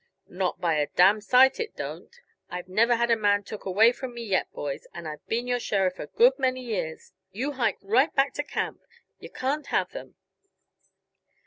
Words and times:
"Not 0.33 0.59
by 0.59 0.77
a 0.77 0.87
damn 0.87 1.21
sight 1.21 1.59
it 1.59 1.75
don't! 1.75 2.09
I've 2.49 2.67
never 2.67 2.95
had 2.95 3.11
a 3.11 3.15
man 3.15 3.43
took 3.43 3.65
away 3.65 3.91
from 3.91 4.15
me 4.15 4.23
yet, 4.23 4.51
boys, 4.51 4.87
and 4.95 5.07
I've 5.07 5.23
been 5.27 5.45
your 5.45 5.59
sheriff 5.59 5.99
a 5.99 6.07
good 6.07 6.39
many 6.39 6.61
years. 6.63 7.13
You 7.31 7.51
hike 7.51 7.77
right 7.83 8.11
back 8.15 8.33
to 8.33 8.43
camp; 8.43 8.81
yuh 9.19 9.29
can't 9.29 9.67
have 9.67 9.95
'em." 9.95 10.15